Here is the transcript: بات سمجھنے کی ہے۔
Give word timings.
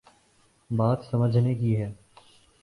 بات 0.69 1.03
سمجھنے 1.03 1.53
کی 1.55 1.75
ہے۔ 1.77 1.91